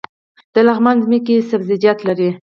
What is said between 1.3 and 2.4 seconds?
سبزیجات لري